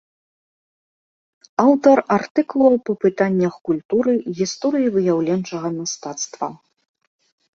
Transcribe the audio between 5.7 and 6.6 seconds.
мастацтва.